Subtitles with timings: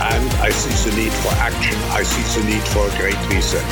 [0.00, 1.74] and I see the need for action.
[1.90, 3.64] I see the need for great reset.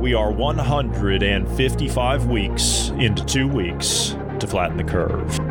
[0.00, 5.41] We are 155 weeks into two weeks to flatten the curve.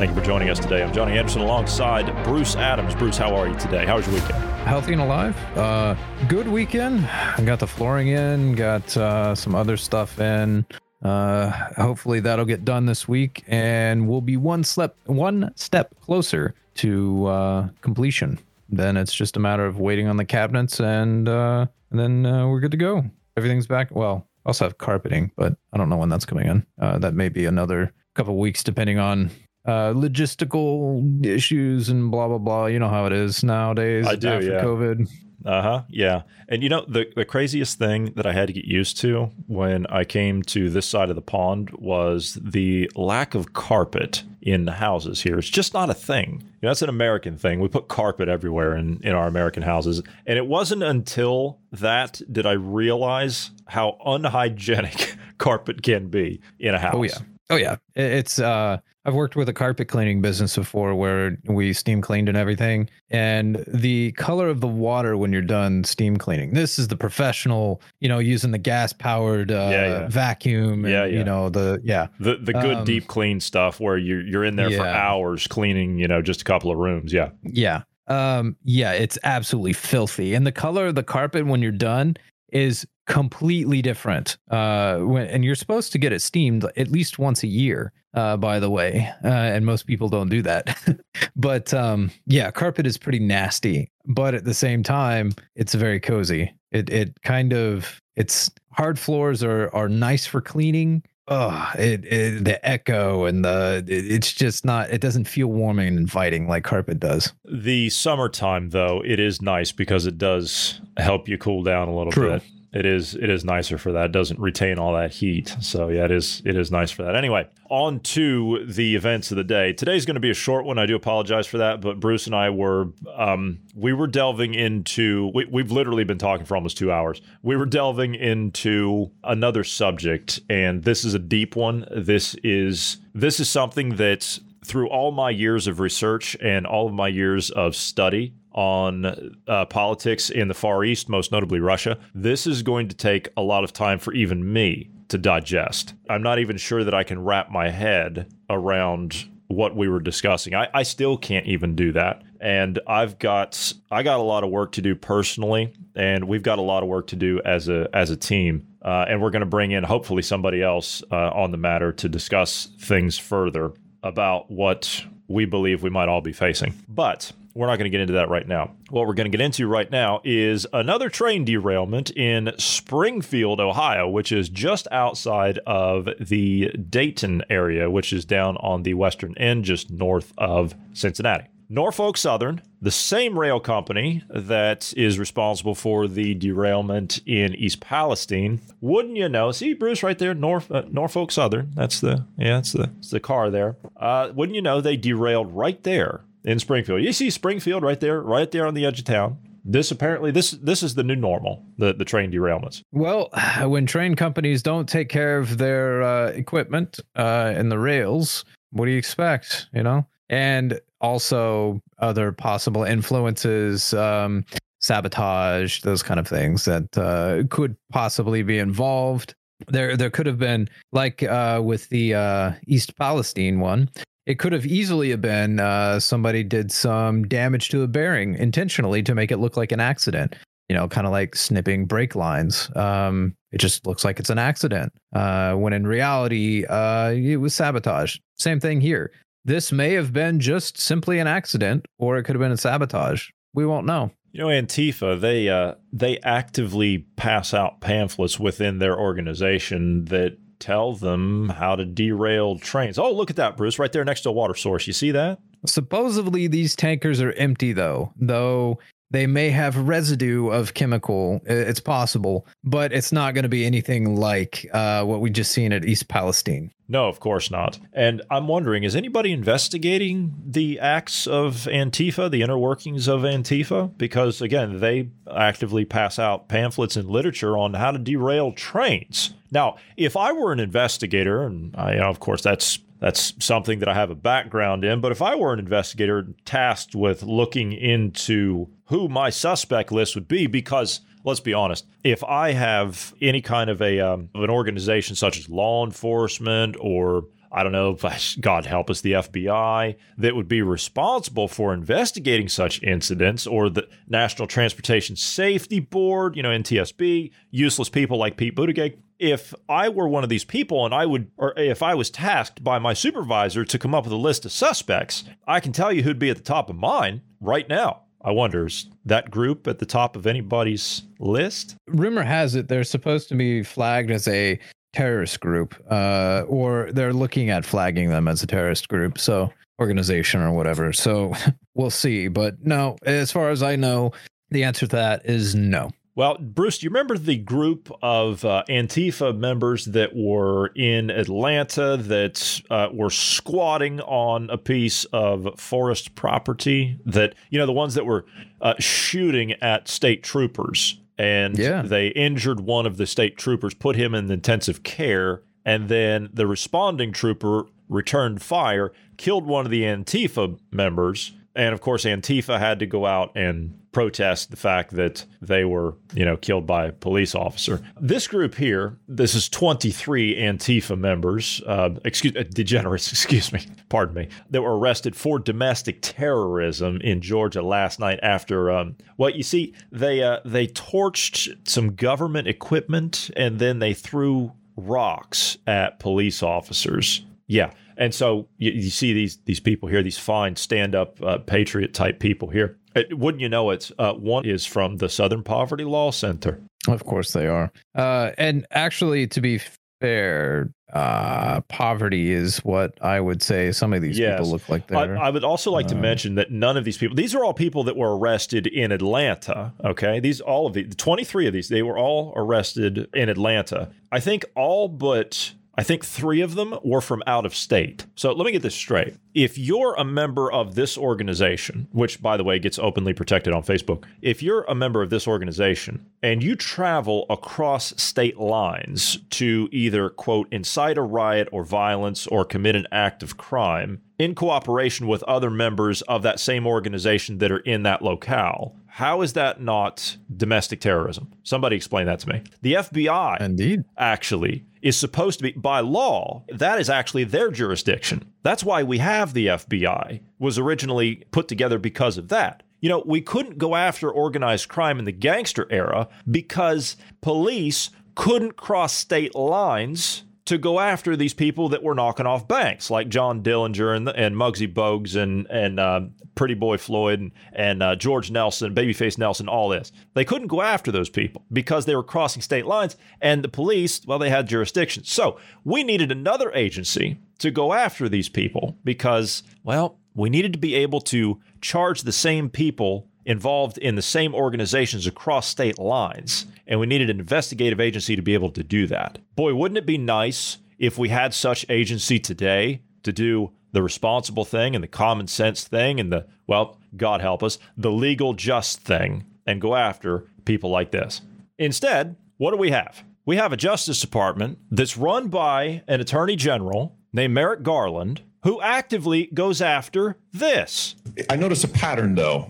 [0.00, 0.82] Thank you for joining us today.
[0.82, 2.94] I'm Johnny Anderson alongside Bruce Adams.
[2.94, 3.84] Bruce, how are you today?
[3.84, 4.42] How was your weekend?
[4.64, 5.36] Healthy and alive.
[5.58, 5.94] Uh,
[6.26, 7.04] good weekend.
[7.04, 10.64] I got the flooring in, got uh, some other stuff in.
[11.02, 16.54] Uh, hopefully that'll get done this week, and we'll be one step one step closer
[16.76, 18.38] to uh, completion.
[18.70, 22.48] Then it's just a matter of waiting on the cabinets, and uh, and then uh,
[22.48, 23.04] we're good to go.
[23.36, 23.94] Everything's back.
[23.94, 26.66] Well, also have carpeting, but I don't know when that's coming in.
[26.78, 29.30] That may be another couple weeks, depending on
[29.64, 32.66] uh, logistical issues and blah blah blah.
[32.66, 34.06] You know how it is nowadays.
[34.06, 34.62] I do, after yeah.
[34.62, 35.08] COVID.
[35.44, 35.82] Uh huh.
[35.88, 36.22] Yeah.
[36.48, 39.86] And you know, the, the craziest thing that I had to get used to when
[39.86, 44.72] I came to this side of the pond was the lack of carpet in the
[44.72, 45.38] houses here.
[45.38, 46.42] It's just not a thing.
[46.42, 47.60] You know, that's an American thing.
[47.60, 50.02] We put carpet everywhere in, in our American houses.
[50.26, 56.78] And it wasn't until that did I realize how unhygienic carpet can be in a
[56.78, 56.94] house.
[56.94, 57.18] Oh yeah.
[57.50, 57.76] Oh yeah.
[57.94, 62.36] It's uh I've worked with a carpet cleaning business before where we steam cleaned and
[62.36, 62.90] everything.
[63.08, 66.52] And the color of the water when you're done steam cleaning.
[66.52, 70.08] This is the professional, you know, using the gas powered uh Yeah, yeah.
[70.08, 71.18] vacuum and Yeah, yeah.
[71.18, 72.08] you know, the yeah.
[72.18, 75.98] The the good Um, deep clean stuff where you're you're in there for hours cleaning,
[75.98, 77.10] you know, just a couple of rooms.
[77.12, 77.30] Yeah.
[77.42, 77.82] Yeah.
[78.06, 80.34] Um yeah, it's absolutely filthy.
[80.34, 82.16] And the color of the carpet when you're done
[82.52, 84.36] is completely different.
[84.50, 88.36] Uh when and you're supposed to get it steamed at least once a year, uh
[88.36, 89.10] by the way.
[89.24, 90.78] Uh and most people don't do that.
[91.36, 96.54] but um yeah, carpet is pretty nasty, but at the same time, it's very cozy.
[96.70, 101.02] It it kind of it's hard floors are are nice for cleaning.
[101.32, 105.86] Oh, it, it the echo and the it, it's just not it doesn't feel warming
[105.86, 107.32] and inviting like carpet does.
[107.44, 112.12] The summertime though, it is nice because it does help you cool down a little
[112.12, 112.30] True.
[112.30, 112.42] bit.
[112.72, 114.06] It is it is nicer for that.
[114.06, 115.56] It doesn't retain all that heat.
[115.60, 117.16] So yeah, it is it is nice for that.
[117.16, 119.72] Anyway, on to the events of the day.
[119.72, 120.78] Today's going to be a short one.
[120.78, 125.32] I do apologize for that, but Bruce and I were um we were delving into
[125.34, 127.20] we, we've literally been talking for almost 2 hours.
[127.42, 131.86] We were delving into another subject and this is a deep one.
[131.90, 136.92] This is this is something that through all my years of research and all of
[136.92, 142.46] my years of study on uh, politics in the Far East, most notably Russia, this
[142.46, 145.94] is going to take a lot of time for even me to digest.
[146.08, 150.54] I'm not even sure that I can wrap my head around what we were discussing.
[150.54, 152.22] I, I still can't even do that.
[152.40, 156.58] And I've got I got a lot of work to do personally, and we've got
[156.58, 158.66] a lot of work to do as a as a team.
[158.82, 162.08] Uh, and we're going to bring in hopefully somebody else uh, on the matter to
[162.08, 163.72] discuss things further
[164.02, 166.74] about what we believe we might all be facing.
[166.88, 168.72] But we're not going to get into that right now.
[168.90, 174.08] What we're going to get into right now is another train derailment in Springfield, Ohio,
[174.08, 179.64] which is just outside of the Dayton area, which is down on the western end,
[179.64, 181.46] just north of Cincinnati.
[181.72, 188.60] Norfolk Southern, the same rail company that is responsible for the derailment in East Palestine.
[188.80, 189.52] Wouldn't you know?
[189.52, 191.70] See Bruce right there, uh, Norfolk Southern.
[191.76, 193.76] That's the yeah, that's the that's the car there.
[193.96, 194.80] Uh, wouldn't you know?
[194.80, 197.02] They derailed right there in Springfield.
[197.02, 199.38] You see Springfield right there, right there on the edge of town.
[199.64, 201.64] This apparently this this is the new normal.
[201.78, 202.82] The the train derailments.
[202.90, 203.30] Well,
[203.62, 208.86] when train companies don't take care of their uh, equipment uh, and the rails, what
[208.86, 209.68] do you expect?
[209.72, 214.44] You know, and also other possible influences, um,
[214.80, 219.34] sabotage, those kind of things that uh, could possibly be involved.
[219.68, 223.90] there there could have been like uh, with the uh, East Palestine one.
[224.26, 229.02] It could have easily have been uh, somebody did some damage to a bearing intentionally
[229.02, 230.34] to make it look like an accident.
[230.68, 232.70] You know, kind of like snipping brake lines.
[232.76, 237.54] Um, it just looks like it's an accident uh, when in reality uh, it was
[237.54, 238.18] sabotage.
[238.38, 239.10] Same thing here.
[239.44, 243.30] This may have been just simply an accident, or it could have been a sabotage.
[243.54, 244.10] We won't know.
[244.32, 250.92] You know, Antifa they uh, they actively pass out pamphlets within their organization that tell
[250.92, 252.98] them how to derail trains.
[252.98, 254.86] Oh, look at that, Bruce, right there next to a water source.
[254.86, 255.40] You see that?
[255.66, 258.12] Supposedly, these tankers are empty, though.
[258.16, 258.78] Though
[259.10, 261.40] they may have residue of chemical.
[261.44, 265.72] It's possible, but it's not going to be anything like uh, what we just seen
[265.72, 266.72] at East Palestine.
[266.88, 267.78] No, of course not.
[267.92, 273.96] And I'm wondering, is anybody investigating the acts of Antifa, the inner workings of Antifa?
[273.96, 279.34] Because again, they actively pass out pamphlets and literature on how to derail trains.
[279.52, 283.78] Now, if I were an investigator, and I, you know, of course, that's that's something
[283.80, 285.00] that I have a background in.
[285.00, 290.28] But if I were an investigator tasked with looking into who my suspect list would
[290.28, 294.50] be, because let's be honest, if I have any kind of a um, of an
[294.50, 297.96] organization such as law enforcement or I don't know,
[298.40, 303.88] God help us, the FBI that would be responsible for investigating such incidents, or the
[304.08, 308.98] National Transportation Safety Board, you know, NTSB, useless people like Pete Buttigieg.
[309.20, 312.64] If I were one of these people and I would, or if I was tasked
[312.64, 316.02] by my supervisor to come up with a list of suspects, I can tell you
[316.02, 318.02] who'd be at the top of mine right now.
[318.22, 321.76] I wonder, is that group at the top of anybody's list?
[321.86, 324.58] Rumor has it they're supposed to be flagged as a
[324.92, 330.40] terrorist group, uh, or they're looking at flagging them as a terrorist group, so organization
[330.40, 330.92] or whatever.
[330.92, 331.32] So
[331.74, 332.28] we'll see.
[332.28, 334.12] But no, as far as I know,
[334.50, 335.90] the answer to that is no.
[336.16, 341.96] Well, Bruce, do you remember the group of uh, Antifa members that were in Atlanta
[341.96, 346.98] that uh, were squatting on a piece of forest property?
[347.06, 348.26] That, you know, the ones that were
[348.60, 351.82] uh, shooting at state troopers and yeah.
[351.82, 356.46] they injured one of the state troopers, put him in intensive care, and then the
[356.46, 362.78] responding trooper returned fire, killed one of the Antifa members, and of course Antifa had
[362.78, 366.92] to go out and protest the fact that they were, you know, killed by a
[366.92, 367.80] police officer.
[368.00, 374.14] This group here, this is 23 Antifa members, uh, excuse uh, degenerates, excuse me, pardon
[374.14, 379.42] me, that were arrested for domestic terrorism in Georgia last night after, um, well, you
[379.42, 386.42] see, they uh, they torched some government equipment and then they threw rocks at police
[386.42, 387.24] officers.
[387.46, 387.72] Yeah.
[388.00, 391.92] And so you, you, see these these people here, these fine stand up uh, patriot
[391.92, 392.78] type people here.
[392.96, 393.90] It, wouldn't you know it?
[393.98, 396.60] Uh, one is from the Southern Poverty Law Center.
[396.88, 397.70] Of course they are.
[397.94, 399.60] Uh, and actually, to be
[400.00, 404.38] fair, uh, poverty is what I would say some of these yes.
[404.38, 404.90] people look like.
[404.90, 407.44] I, I, would also like to uh, mention that none of these people, these are
[407.44, 409.74] all people that were arrested in Atlanta.
[409.84, 410.20] Okay.
[410.20, 413.90] These, all of the 23 of these, they were all arrested in Atlanta.
[414.10, 418.04] I think all but I think three of them were from out of state.
[418.16, 419.14] So let me get this straight.
[419.34, 423.62] If you're a member of this organization, which by the way gets openly protected on
[423.62, 429.68] Facebook, if you're a member of this organization and you travel across state lines to
[429.70, 435.06] either, quote, incite a riot or violence or commit an act of crime in cooperation
[435.06, 439.62] with other members of that same organization that are in that locale, how is that
[439.62, 441.32] not domestic terrorism?
[441.42, 442.42] Somebody explain that to me.
[442.60, 446.44] The FBI, indeed, actually is supposed to be by law.
[446.50, 448.30] That is actually their jurisdiction.
[448.42, 450.20] That's why we have the FBI.
[450.38, 452.62] Was originally put together because of that.
[452.80, 458.56] You know, we couldn't go after organized crime in the gangster era because police couldn't
[458.56, 463.40] cross state lines to go after these people that were knocking off banks, like John
[463.40, 466.00] Dillinger and, and Muggsy Bogues and and uh,
[466.34, 469.92] Pretty Boy Floyd and, and uh, George Nelson, Babyface Nelson, all this.
[470.14, 474.04] They couldn't go after those people because they were crossing state lines, and the police,
[474.04, 475.04] well, they had jurisdiction.
[475.04, 480.58] So we needed another agency to go after these people because, well, we needed to
[480.58, 486.46] be able to charge the same people involved in the same organizations across state lines.
[486.66, 489.18] And we needed an investigative agency to be able to do that.
[489.36, 494.44] Boy, wouldn't it be nice if we had such agency today to do the responsible
[494.44, 498.80] thing and the common sense thing and the, well, God help us, the legal just
[498.80, 501.20] thing and go after people like this.
[501.58, 503.04] Instead, what do we have?
[503.26, 508.60] We have a Justice Department that's run by an Attorney General named Merrick Garland who
[508.60, 510.94] actively goes after this.
[511.28, 512.48] I notice a pattern, though.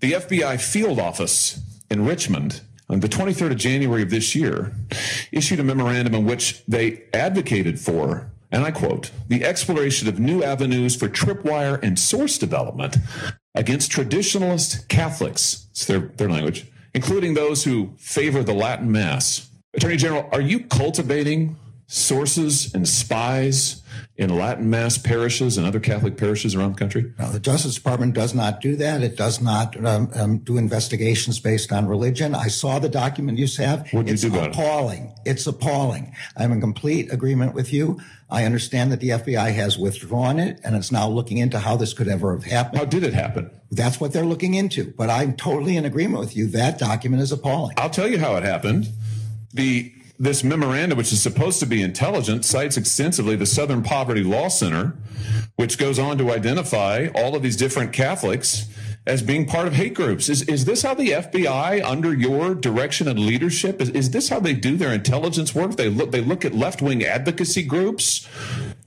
[0.00, 4.72] The FBI field office in Richmond on the 23rd of January of this year,
[5.32, 10.42] issued a memorandum in which they advocated for, and I quote, the exploration of new
[10.42, 12.98] avenues for tripwire and source development
[13.54, 19.48] against traditionalist Catholics, it's their, their language, including those who favor the Latin Mass.
[19.74, 23.82] Attorney General, are you cultivating sources and spies
[24.16, 27.12] in Latin Mass parishes and other Catholic parishes around the country?
[27.18, 29.02] No, the Justice Department does not do that.
[29.02, 32.34] It does not um, um, do investigations based on religion.
[32.34, 33.88] I saw the document you have.
[33.92, 35.12] What did it's you do about appalling.
[35.24, 35.32] It?
[35.32, 36.14] It's appalling.
[36.36, 38.00] I'm in complete agreement with you.
[38.30, 41.92] I understand that the FBI has withdrawn it and it's now looking into how this
[41.92, 42.78] could ever have happened.
[42.78, 43.50] How did it happen?
[43.70, 44.92] That's what they're looking into.
[44.96, 46.46] But I'm totally in agreement with you.
[46.48, 47.74] That document is appalling.
[47.78, 48.88] I'll tell you how it happened.
[49.52, 54.48] The this memorandum, which is supposed to be intelligent, cites extensively the Southern Poverty Law
[54.48, 54.96] Center,
[55.56, 58.68] which goes on to identify all of these different Catholics
[59.06, 60.28] as being part of hate groups.
[60.28, 64.40] Is, is this how the FBI, under your direction and leadership, is, is this how
[64.40, 65.76] they do their intelligence work?
[65.76, 68.26] They look, they look at left wing advocacy groups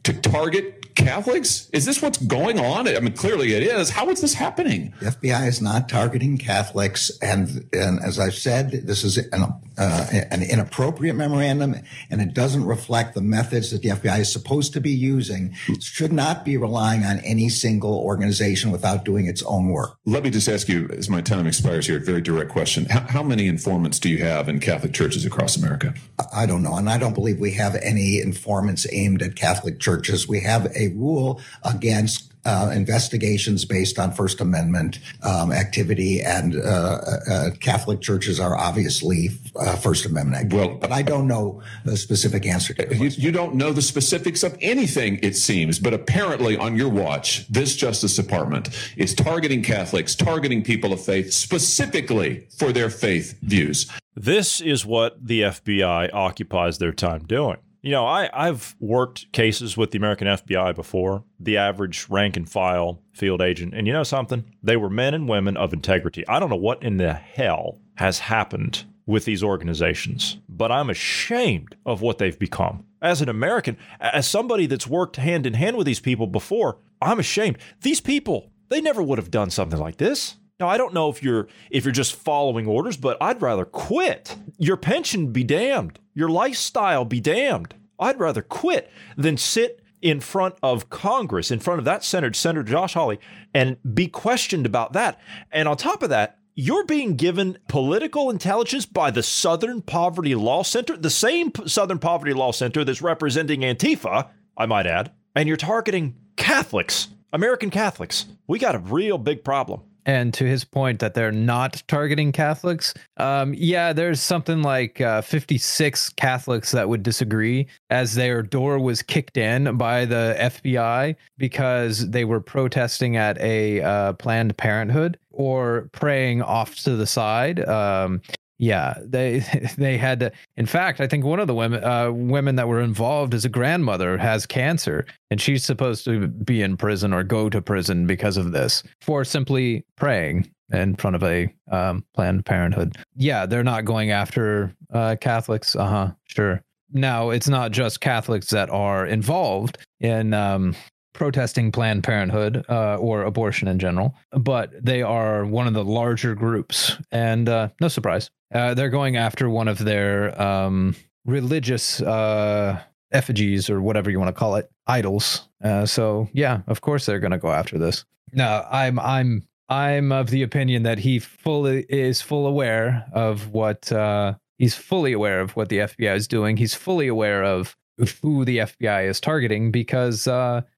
[0.03, 1.69] to target Catholics?
[1.73, 2.87] Is this what's going on?
[2.87, 3.91] I mean, clearly it is.
[3.91, 4.93] How is this happening?
[4.99, 9.43] The FBI is not targeting Catholics, and and as I've said, this is an
[9.77, 11.75] uh, an inappropriate memorandum,
[12.09, 15.55] and it doesn't reflect the methods that the FBI is supposed to be using.
[15.67, 19.99] It should not be relying on any single organization without doing its own work.
[20.05, 23.01] Let me just ask you, as my time expires here, a very direct question: How,
[23.01, 25.93] how many informants do you have in Catholic churches across America?
[26.33, 30.27] I don't know, and I don't believe we have any informants aimed at Catholic churches.
[30.27, 36.99] We have a rule against uh, investigations based on First Amendment um, activity, and uh,
[37.29, 40.69] uh, Catholic churches are obviously uh, First Amendment activity.
[40.69, 44.43] Well, but I don't know the specific answer to you, you don't know the specifics
[44.43, 50.15] of anything, it seems, but apparently on your watch, this Justice Department is targeting Catholics,
[50.15, 53.91] targeting people of faith specifically for their faith views.
[54.15, 57.57] This is what the FBI occupies their time doing.
[57.81, 62.49] You know, I, I've worked cases with the American FBI before, the average rank and
[62.49, 63.73] file field agent.
[63.73, 64.43] And you know something?
[64.63, 66.27] They were men and women of integrity.
[66.27, 71.75] I don't know what in the hell has happened with these organizations, but I'm ashamed
[71.85, 72.85] of what they've become.
[73.01, 77.19] As an American, as somebody that's worked hand in hand with these people before, I'm
[77.19, 77.57] ashamed.
[77.81, 80.35] These people, they never would have done something like this.
[80.59, 84.35] Now I don't know if you're if you're just following orders, but I'd rather quit.
[84.57, 85.99] Your pension be damned.
[86.15, 87.75] Your lifestyle be damned.
[87.99, 92.63] I'd rather quit than sit in front of Congress, in front of that Senator, Senator
[92.63, 93.19] Josh Hawley,
[93.53, 95.19] and be questioned about that.
[95.51, 100.63] And on top of that, you're being given political intelligence by the Southern Poverty Law
[100.63, 105.57] Center, the same Southern Poverty Law Center that's representing Antifa, I might add, and you're
[105.57, 108.25] targeting Catholics, American Catholics.
[108.47, 109.81] We got a real big problem.
[110.07, 115.21] And to his point that they're not targeting Catholics, um, yeah, there's something like uh,
[115.21, 122.09] 56 Catholics that would disagree as their door was kicked in by the FBI because
[122.09, 127.67] they were protesting at a uh, Planned Parenthood or praying off to the side.
[127.67, 128.21] Um,
[128.57, 129.39] yeah, they
[129.77, 130.31] they had to.
[130.55, 133.49] In fact, I think one of the women uh, women that were involved as a
[133.49, 138.37] grandmother has cancer, and she's supposed to be in prison or go to prison because
[138.37, 142.97] of this for simply praying in front of a um, Planned Parenthood.
[143.15, 145.75] Yeah, they're not going after uh, Catholics.
[145.75, 146.11] Uh huh.
[146.25, 146.61] Sure.
[146.91, 150.75] Now it's not just Catholics that are involved in um,
[151.17, 156.35] protesting Planned Parenthood uh, or abortion in general, but they are one of the larger
[156.35, 156.95] groups.
[157.11, 160.95] And uh, no surprise, uh, they're going after one of their um,
[161.25, 162.79] religious uh,
[163.11, 165.49] effigies or whatever you want to call it, idols.
[165.63, 168.05] Uh, so yeah, of course they're going to go after this.
[168.33, 173.91] Now, I'm I'm I'm of the opinion that he fully is full aware of what
[173.91, 176.57] uh, he's fully aware of what the FBI is doing.
[176.57, 177.75] He's fully aware of
[178.21, 180.27] who the FBI is targeting because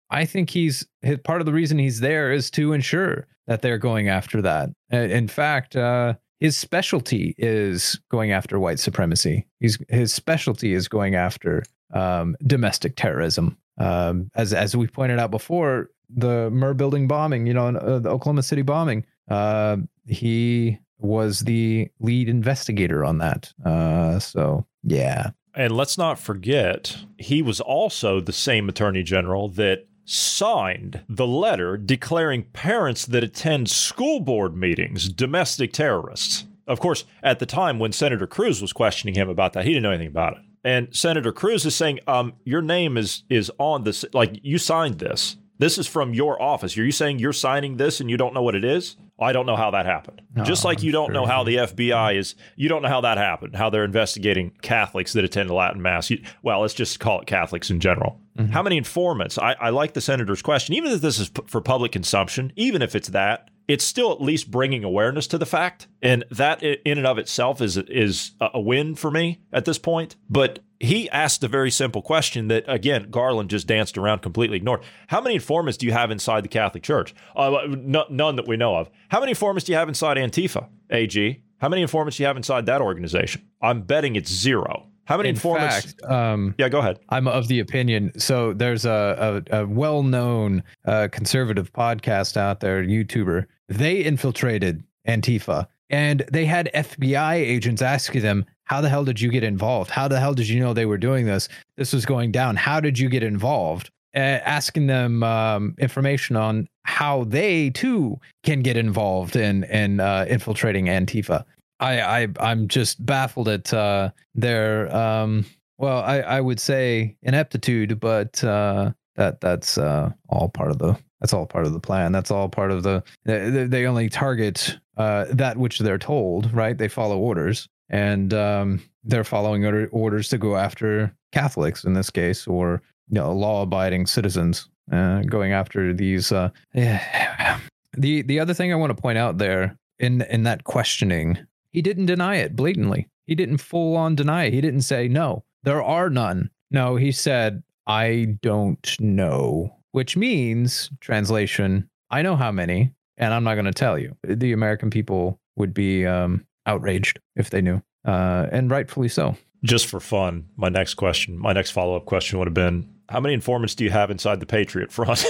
[0.10, 0.88] I think he's
[1.24, 4.70] part of the reason he's there is to ensure that they're going after that.
[4.92, 9.48] In fact, uh, his specialty is going after white supremacy.
[9.60, 11.64] He's his specialty is going after
[11.94, 13.58] um, domestic terrorism.
[13.78, 18.10] Um, as as we pointed out before, the Murrah building bombing, you know, uh, the
[18.10, 19.06] Oklahoma City bombing.
[19.30, 23.54] Uh, he was the lead investigator on that.
[23.66, 25.32] Uh, so yeah.
[25.56, 31.78] And let's not forget, he was also the same attorney general that signed the letter
[31.78, 36.46] declaring parents that attend school board meetings domestic terrorists.
[36.66, 39.84] Of course, at the time when Senator Cruz was questioning him about that, he didn't
[39.84, 40.44] know anything about it.
[40.64, 44.98] And Senator Cruz is saying, um, your name is is on this like you signed
[44.98, 45.38] this.
[45.60, 46.78] This is from your office.
[46.78, 48.96] Are you saying you're signing this and you don't know what it is?
[49.20, 50.22] I don't know how that happened.
[50.44, 53.56] Just like you don't know how the FBI is, you don't know how that happened,
[53.58, 56.10] how they're investigating Catholics that attend Latin Mass.
[56.10, 58.22] You, well, let's just call it Catholics in general.
[58.38, 58.54] Mm-hmm.
[58.54, 59.38] How many informants?
[59.38, 60.76] I, I like the senator's question.
[60.76, 64.22] Even if this is p- for public consumption, even if it's that, it's still at
[64.22, 68.60] least bringing awareness to the fact, and that in and of itself is is a
[68.60, 70.16] win for me at this point.
[70.28, 74.82] But he asked a very simple question that again Garland just danced around, completely ignored.
[75.08, 77.14] How many informants do you have inside the Catholic Church?
[77.36, 78.90] Uh, n- none that we know of.
[79.10, 80.68] How many informants do you have inside Antifa?
[80.90, 81.42] Ag.
[81.58, 83.42] How many informants do you have inside that organization?
[83.62, 84.86] I'm betting it's zero.
[85.06, 85.94] How many In informants?
[85.94, 87.00] fact, um, yeah, go ahead.
[87.10, 88.12] I'm of the opinion.
[88.20, 93.48] So there's a, a, a well-known uh, conservative podcast out there, YouTuber.
[93.68, 99.30] They infiltrated Antifa, and they had FBI agents asking them, "How the hell did you
[99.30, 99.92] get involved?
[99.92, 101.50] How the hell did you know they were doing this?
[101.76, 102.56] This was going down.
[102.56, 108.62] How did you get involved?" Uh, asking them um, information on how they too can
[108.62, 111.44] get involved in in uh, infiltrating Antifa.
[111.80, 115.46] I, I I'm just baffled at uh, their um,
[115.78, 120.98] well, I, I would say ineptitude, but uh, that that's uh, all part of the
[121.22, 122.12] that's all part of the plan.
[122.12, 126.78] That's all part of the they, they only target uh, that which they're told, right?
[126.78, 132.10] They follow orders, and um, they're following order, orders to go after Catholics in this
[132.10, 136.32] case, or you know, law-abiding citizens, uh, going after these.
[136.32, 141.38] Uh, the the other thing I want to point out there in in that questioning,
[141.72, 143.08] he didn't deny it blatantly.
[143.26, 144.54] He didn't full on deny it.
[144.54, 145.44] He didn't say no.
[145.64, 146.50] There are none.
[146.72, 153.44] No, he said, I don't know, which means, translation, I know how many, and I'm
[153.44, 154.16] not going to tell you.
[154.24, 159.36] The American people would be um, outraged if they knew, uh, and rightfully so.
[159.64, 163.20] Just for fun, my next question, my next follow up question would have been How
[163.20, 165.26] many informants do you have inside the Patriot Front?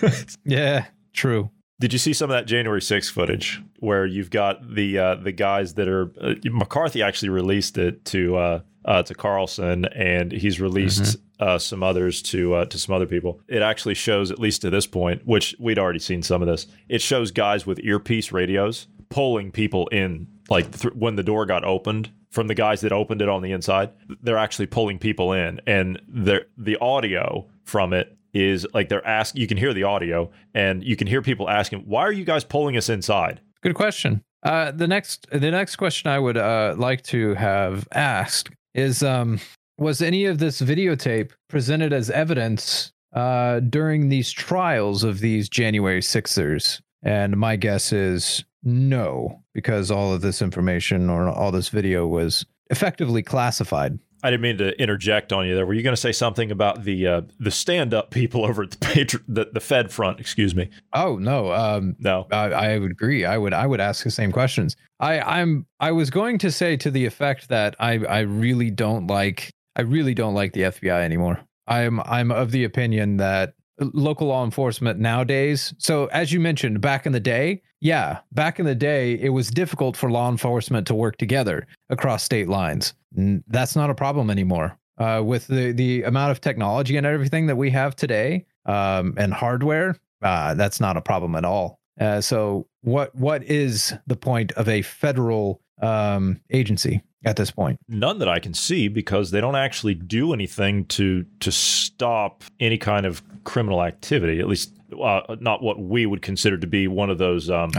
[0.44, 1.50] Yeah, true.
[1.80, 5.32] Did you see some of that January 6th footage where you've got the uh, the
[5.32, 10.60] guys that are uh, McCarthy actually released it to uh, uh, to Carlson and he's
[10.60, 13.40] released uh, some others to uh, to some other people.
[13.48, 16.66] It actually shows at least to this point, which we'd already seen some of this.
[16.88, 21.64] It shows guys with earpiece radios pulling people in, like th- when the door got
[21.64, 23.90] opened from the guys that opened it on the inside.
[24.22, 29.36] They're actually pulling people in, and the audio from it is like they're ask.
[29.36, 32.44] You can hear the audio, and you can hear people asking, "Why are you guys
[32.44, 34.22] pulling us inside?" Good question.
[34.42, 39.40] Uh, the next the next question I would uh, like to have asked is um,
[39.78, 46.02] was any of this videotape presented as evidence uh, during these trials of these January
[46.02, 46.82] Sixers?
[47.02, 52.46] And my guess is no, because all of this information or all this video was
[52.70, 53.98] effectively classified.
[54.24, 55.66] I didn't mean to interject on you there.
[55.66, 58.70] Were you going to say something about the uh, the stand up people over at
[58.70, 60.18] the, the the Fed front?
[60.18, 60.70] Excuse me.
[60.94, 63.26] Oh no, um, no, I, I would agree.
[63.26, 64.76] I would I would ask the same questions.
[64.98, 69.08] I I'm I was going to say to the effect that I I really don't
[69.08, 71.40] like I really don't like the FBI anymore.
[71.66, 75.74] I'm I'm of the opinion that local law enforcement nowadays.
[75.76, 79.50] So as you mentioned, back in the day, yeah, back in the day, it was
[79.50, 82.94] difficult for law enforcement to work together across state lines.
[83.12, 84.78] That's not a problem anymore.
[84.96, 89.34] Uh, with the the amount of technology and everything that we have today, um, and
[89.34, 91.78] hardware, uh, that's not a problem at all.
[92.00, 97.78] Uh, so what what is the point of a federal um, agency at this point?
[97.86, 102.78] None that I can see because they don't actually do anything to to stop any
[102.78, 104.40] kind of criminal activity.
[104.40, 107.50] At least uh, not what we would consider to be one of those.
[107.50, 107.70] Um,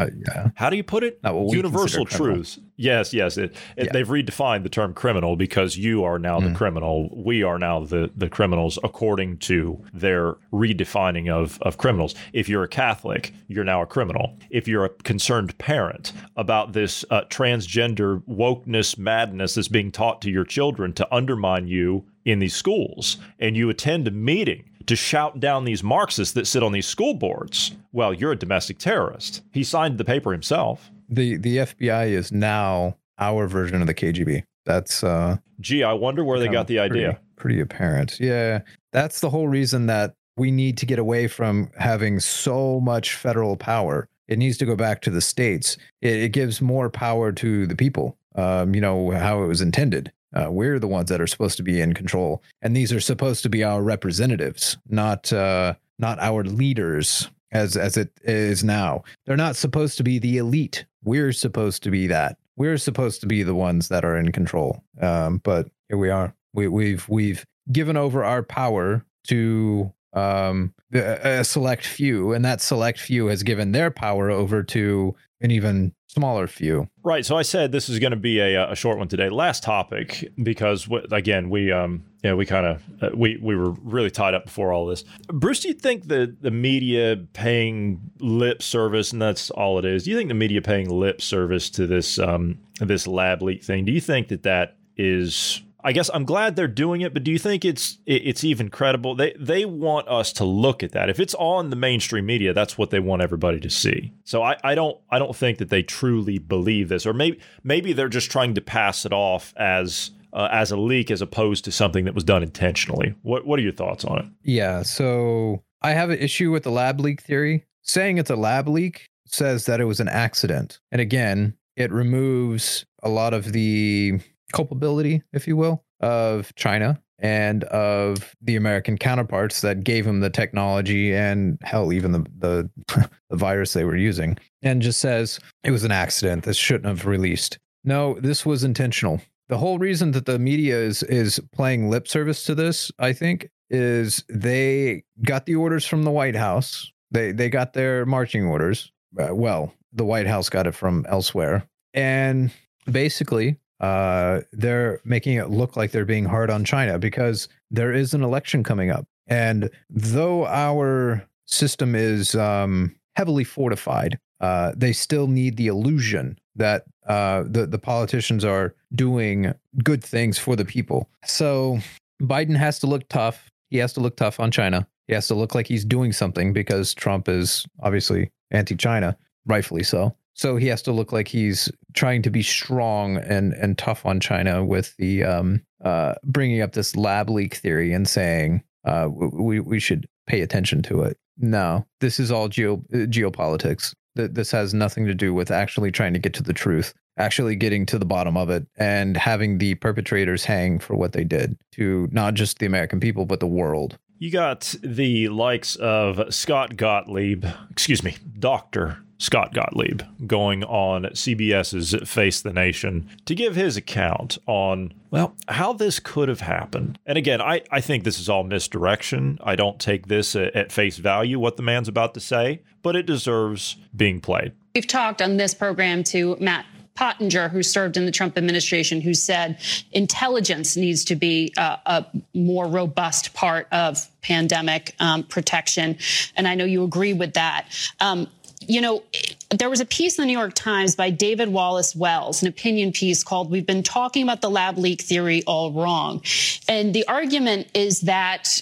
[0.55, 1.19] How do you put it?
[1.23, 2.59] Uh, Not what we Universal truths.
[2.77, 3.37] Yes, yes.
[3.37, 6.49] It, it, They've redefined the term criminal because you are now Mm.
[6.49, 7.09] the criminal.
[7.13, 12.15] We are now the the criminals according to their redefining of of criminals.
[12.33, 14.37] If you're a Catholic, you're now a criminal.
[14.49, 20.29] If you're a concerned parent about this uh, transgender wokeness madness that's being taught to
[20.29, 25.39] your children to undermine you in these schools, and you attend a meeting to shout
[25.39, 29.41] down these Marxists that sit on these school boards, well, you're a domestic terrorist.
[29.51, 30.91] He signed the paper himself.
[31.09, 34.43] The the FBI is now our version of the KGB.
[34.65, 37.13] That's uh Gee, I wonder where they got the idea.
[37.13, 38.19] Pretty, pretty apparent.
[38.19, 38.61] Yeah.
[38.91, 43.55] That's the whole reason that we need to get away from having so much federal
[43.55, 44.09] power.
[44.27, 45.77] It needs to go back to the states.
[46.01, 48.17] It, it gives more power to the people.
[48.35, 50.11] Um, you know how it was intended.
[50.35, 53.43] Uh, we're the ones that are supposed to be in control, and these are supposed
[53.43, 59.03] to be our representatives, not uh, not our leaders, as as it is now.
[59.25, 60.85] They're not supposed to be the elite.
[61.03, 62.37] We're supposed to be that.
[62.57, 64.83] We're supposed to be the ones that are in control.
[65.01, 66.33] Um, but here we are.
[66.53, 72.61] We, we've we've given over our power to um, a, a select few, and that
[72.61, 76.87] select few has given their power over to an even smaller few.
[77.03, 77.25] Right.
[77.25, 79.29] So I said this is going to be a, a short one today.
[79.29, 84.11] Last topic, because again, we um yeah we kind of uh, we we were really
[84.11, 85.03] tied up before all this.
[85.27, 90.05] Bruce, do you think the the media paying lip service, and that's all it is?
[90.05, 93.85] Do you think the media paying lip service to this um this lab leak thing?
[93.85, 97.29] Do you think that that is I guess I'm glad they're doing it, but do
[97.29, 99.13] you think it's it's even credible?
[99.13, 101.09] They they want us to look at that.
[101.09, 104.11] If it's on the mainstream media, that's what they want everybody to see.
[104.23, 107.93] So I, I don't I don't think that they truly believe this, or maybe maybe
[107.93, 111.71] they're just trying to pass it off as uh, as a leak as opposed to
[111.71, 113.13] something that was done intentionally.
[113.21, 114.25] What what are your thoughts on it?
[114.41, 117.63] Yeah, so I have an issue with the lab leak theory.
[117.83, 122.87] Saying it's a lab leak says that it was an accident, and again, it removes
[123.03, 124.19] a lot of the
[124.53, 130.29] culpability, if you will, of China and of the American counterparts that gave him the
[130.29, 132.69] technology and hell, even the, the
[133.29, 136.43] the, virus they were using, and just says it was an accident.
[136.43, 137.57] This shouldn't have released.
[137.83, 139.21] No, this was intentional.
[139.47, 143.49] The whole reason that the media is is playing lip service to this, I think,
[143.69, 146.91] is they got the orders from the White House.
[147.11, 148.91] They they got their marching orders.
[149.17, 152.51] Uh, well, the White House got it from elsewhere, and
[152.91, 158.13] basically uh, they're making it look like they're being hard on China because there is
[158.13, 159.05] an election coming up.
[159.27, 166.83] And though our system is um, heavily fortified, uh, they still need the illusion that
[167.07, 171.09] uh, the the politicians are doing good things for the people.
[171.25, 171.79] So
[172.21, 173.49] Biden has to look tough.
[173.69, 174.87] He has to look tough on China.
[175.07, 180.15] He has to look like he's doing something because Trump is obviously anti-China, rightfully so.
[180.35, 184.19] So he has to look like he's trying to be strong and and tough on
[184.19, 189.59] China with the um, uh, bringing up this lab leak theory and saying uh, we
[189.61, 191.17] we should pay attention to it.
[191.37, 193.93] No, this is all geo uh, geopolitics.
[194.15, 197.85] This has nothing to do with actually trying to get to the truth, actually getting
[197.87, 202.07] to the bottom of it, and having the perpetrators hang for what they did to
[202.13, 203.97] not just the American people but the world.
[204.17, 211.95] You got the likes of Scott Gottlieb, excuse me, Doctor Scott Gottlieb going on CBS's
[212.09, 216.99] Face the Nation to give his account on, well, how this could have happened.
[217.05, 219.39] And again, I, I think this is all misdirection.
[219.43, 222.95] I don't take this at, at face value, what the man's about to say, but
[222.95, 224.53] it deserves being played.
[224.73, 229.13] We've talked on this program to Matt Pottinger, who served in the Trump administration, who
[229.13, 229.59] said
[229.91, 235.97] intelligence needs to be uh, a more robust part of pandemic um, protection.
[236.37, 237.67] And I know you agree with that.
[237.99, 238.27] Um,
[238.67, 239.03] you know,
[239.49, 242.91] there was a piece in the New York Times by David Wallace Wells, an opinion
[242.91, 246.21] piece called We've Been Talking About the Lab Leak Theory All Wrong.
[246.67, 248.61] And the argument is that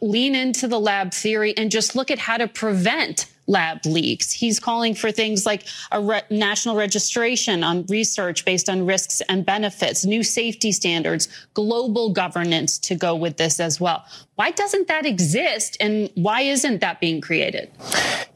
[0.00, 4.30] lean into the lab theory and just look at how to prevent lab leaks.
[4.30, 9.44] He's calling for things like a re- national registration on research based on risks and
[9.44, 14.04] benefits, new safety standards, global governance to go with this as well.
[14.38, 17.72] Why doesn't that exist and why isn't that being created?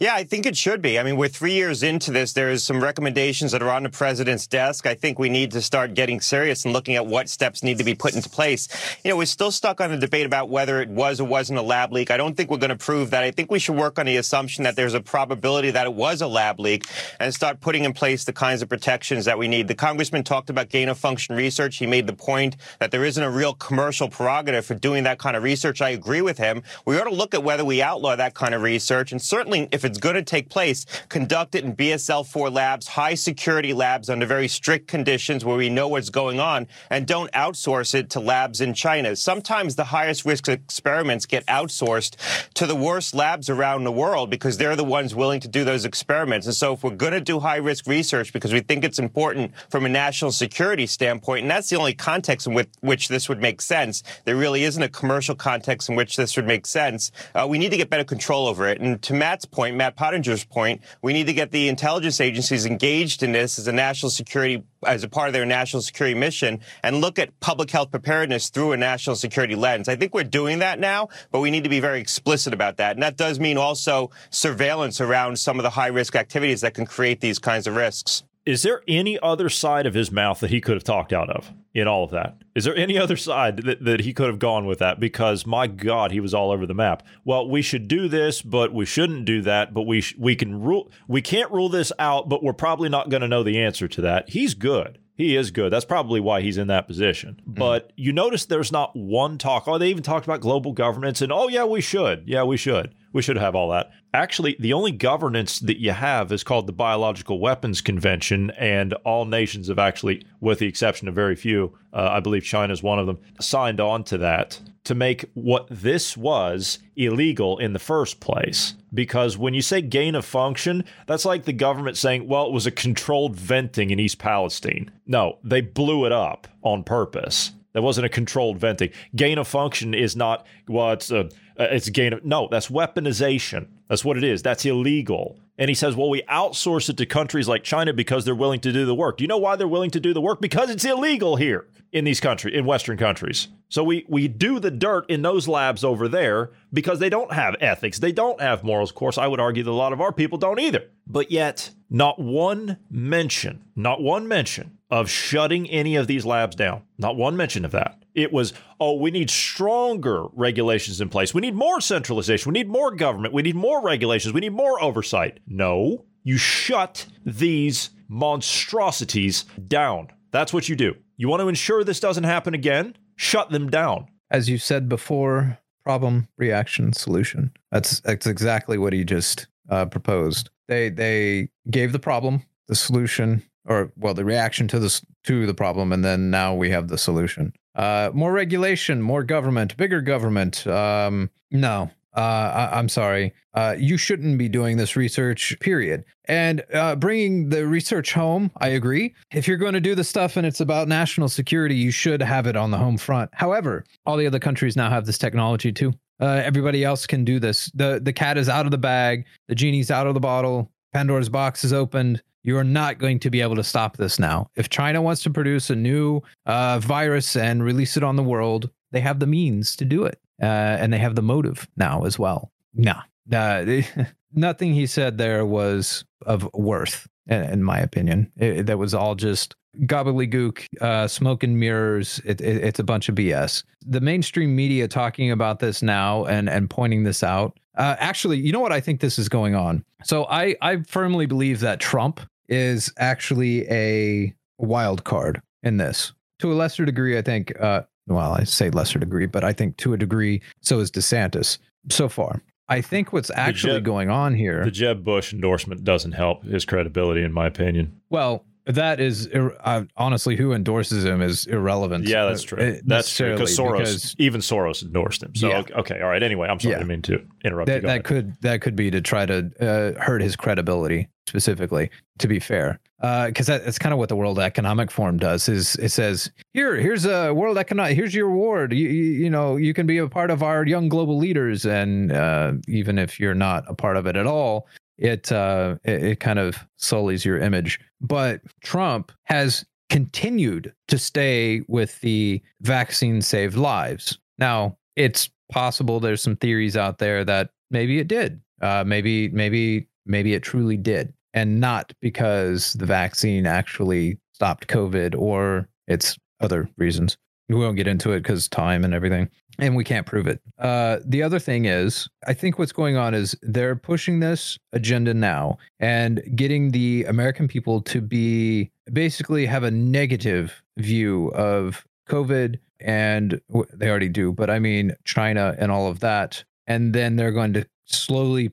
[0.01, 0.99] Yeah, I think it should be.
[0.99, 2.33] I mean, we're three years into this.
[2.33, 4.85] There's some recommendations that are on the president's desk.
[4.85, 7.85] I think we need to start getting serious and looking at what steps need to
[7.85, 8.67] be put into place.
[9.05, 11.63] You know, we're still stuck on the debate about whether it was or wasn't a
[11.63, 12.11] lab leak.
[12.11, 13.23] I don't think we're going to prove that.
[13.23, 16.21] I think we should work on the assumption that there's a probability that it was
[16.21, 16.85] a lab leak
[17.21, 19.69] and start putting in place the kinds of protections that we need.
[19.69, 21.77] The congressman talked about gain of function research.
[21.77, 25.37] He made the point that there isn't a real commercial prerogative for doing that kind
[25.37, 25.81] of research.
[25.81, 26.63] I agree with him.
[26.87, 29.13] We ought to look at whether we outlaw that kind of research.
[29.13, 33.15] And certainly, if it's going to take place, conduct it in BSL 4 labs, high
[33.15, 37.95] security labs under very strict conditions where we know what's going on, and don't outsource
[37.95, 39.17] it to labs in China.
[39.17, 42.17] Sometimes the highest risk experiments get outsourced
[42.55, 45.85] to the worst labs around the world because they're the ones willing to do those
[45.85, 46.47] experiments.
[46.47, 49.53] And so if we're going to do high risk research because we think it's important
[49.69, 53.41] from a national security standpoint, and that's the only context in which, which this would
[53.41, 57.11] make sense, there really isn't a commercial context in which this would make sense.
[57.35, 58.81] Uh, we need to get better control over it.
[58.81, 63.23] And to Matt's point, Matt Pottinger's point, we need to get the intelligence agencies engaged
[63.23, 67.01] in this as a national security, as a part of their national security mission and
[67.01, 69.89] look at public health preparedness through a national security lens.
[69.89, 72.97] I think we're doing that now, but we need to be very explicit about that.
[72.97, 76.87] And that does mean also surveillance around some of the high risk activities that can
[76.87, 78.25] create these kinds of risks.
[78.45, 81.53] Is there any other side of his mouth that he could have talked out of
[81.75, 82.39] in all of that?
[82.57, 84.99] Is there any other side that, that he could have gone with that?
[84.99, 87.05] Because my God, he was all over the map.
[87.25, 89.73] Well, we should do this, but we shouldn't do that.
[89.73, 90.91] But we sh- we can rule.
[91.07, 94.01] We can't rule this out, but we're probably not going to know the answer to
[94.01, 94.31] that.
[94.31, 94.99] He's good.
[95.15, 95.73] He is good.
[95.73, 97.41] That's probably why he's in that position.
[97.43, 97.55] Mm-hmm.
[97.55, 99.69] But you notice there's not one talk.
[99.69, 102.25] Oh, they even talked about global governance and oh yeah, we should.
[102.27, 102.95] Yeah, we should.
[103.13, 103.91] We should have all that.
[104.15, 109.25] Actually, the only governance that you have is called the Biological Weapons Convention, and all
[109.25, 112.99] nations have actually, with the exception of very few, uh, I believe China is one
[112.99, 118.21] of them, signed on to that to make what this was illegal in the first
[118.21, 118.75] place.
[118.93, 122.67] Because when you say gain of function, that's like the government saying, well, it was
[122.67, 124.91] a controlled venting in East Palestine.
[125.07, 127.53] No, they blew it up on purpose.
[127.73, 128.91] That wasn't a controlled venting.
[129.17, 130.93] Gain of function is not well.
[130.93, 132.49] It's a it's gain of no.
[132.51, 133.69] That's weaponization.
[133.89, 134.43] That's what it is.
[134.43, 135.39] That's illegal.
[135.59, 138.73] And he says, well, we outsource it to countries like China because they're willing to
[138.73, 139.19] do the work.
[139.19, 140.41] Do you know why they're willing to do the work?
[140.41, 143.49] Because it's illegal here in these countries, in Western countries.
[143.69, 147.55] So we we do the dirt in those labs over there because they don't have
[147.61, 147.99] ethics.
[147.99, 148.91] They don't have morals.
[148.91, 150.85] Of course, I would argue that a lot of our people don't either.
[151.07, 156.83] But yet, not one mention, not one mention of shutting any of these labs down.
[156.99, 158.03] Not one mention of that.
[158.15, 161.33] It was, oh, we need stronger regulations in place.
[161.35, 162.53] We need more centralization.
[162.53, 163.35] We need more government.
[163.35, 164.35] We need more regulations.
[164.35, 165.41] We need more oversight.
[165.47, 170.09] No, you shut these monstrosities down.
[170.31, 170.95] That's what you do.
[171.17, 172.97] You want to ensure this doesn't happen again?
[173.17, 174.07] Shut them down.
[174.31, 177.53] As you said before, problem, reaction, solution.
[177.71, 180.51] That's that's exactly what he just uh, proposed.
[180.69, 185.55] They they gave the problem, the solution, or well, the reaction to this to the
[185.55, 187.53] problem, and then now we have the solution.
[187.75, 190.67] Uh, more regulation, more government, bigger government.
[190.67, 193.33] Um, no, uh, I, am sorry.
[193.55, 196.05] Uh, you shouldn't be doing this research, period.
[196.27, 199.15] And uh, bringing the research home, I agree.
[199.33, 202.47] If you're going to do the stuff and it's about national security, you should have
[202.47, 203.31] it on the home front.
[203.33, 205.95] However, all the other countries now have this technology too.
[206.23, 207.71] Uh, everybody else can do this.
[207.75, 209.27] the The cat is out of the bag.
[209.49, 210.71] The genie's out of the bottle.
[210.93, 212.23] Pandora's box is opened.
[212.45, 214.51] You are not going to be able to stop this now.
[214.55, 218.71] If China wants to produce a new uh, virus and release it on the world,
[218.93, 222.19] they have the means to do it uh, and they have the motive now as
[222.19, 222.53] well.
[222.75, 222.95] No,
[223.33, 223.83] uh,
[224.33, 228.31] nothing he said there was of worth, in, my opinion.
[228.37, 232.21] It, that was all just gobbledygook, uh, smoke and mirrors.
[232.25, 233.65] It, it, it's a bunch of BS.
[233.87, 237.59] The mainstream media talking about this now and and pointing this out.
[237.77, 239.85] Uh, actually, you know what I think this is going on.
[240.05, 246.13] So I I firmly believe that Trump is actually a wild card in this.
[246.41, 249.77] To a lesser degree, I think uh, well, I say lesser degree, but I think
[249.79, 251.59] to a degree, so is DeSantis
[251.91, 252.43] so far.
[252.69, 254.65] I think what's actually Jeb, going on here.
[254.65, 258.01] The Jeb Bush endorsement doesn't help his credibility, in my opinion.
[258.09, 262.07] Well, that is uh, honestly who endorses him is irrelevant.
[262.07, 262.59] Yeah, that's true.
[262.59, 265.35] Uh, that's true because Soros, because, even Soros endorsed him.
[265.35, 265.63] So yeah.
[265.77, 266.23] okay, all right.
[266.23, 266.81] Anyway, I'm sorry, yeah.
[266.81, 267.67] I mean to interrupt.
[267.67, 271.91] That, that could that could be to try to uh, hurt his credibility specifically.
[272.19, 275.49] To be fair, because uh, that, that's kind of what the World Economic Forum does.
[275.49, 278.73] Is it says here here's a World Economic here's your award.
[278.73, 282.13] You, you, you know you can be a part of our young global leaders, and
[282.13, 286.21] uh, even if you're not a part of it at all, it uh, it, it
[286.21, 287.81] kind of sullies your image.
[288.01, 294.19] But Trump has continued to stay with the vaccine saved lives.
[294.39, 298.41] Now, it's possible there's some theories out there that maybe it did.
[298.61, 305.15] Uh, maybe maybe maybe it truly did, and not because the vaccine actually stopped COVID
[305.19, 307.17] or it's other reasons.
[307.49, 309.29] We won't get into it because time and everything
[309.59, 310.41] and we can't prove it.
[310.59, 315.15] Uh, the other thing is, I think what's going on is they're pushing this agenda
[315.15, 322.59] now and getting the American people to be basically have a negative view of COVID,
[322.81, 323.41] and
[323.73, 326.45] they already do, but I mean China and all of that.
[326.67, 328.51] And then they're going to slowly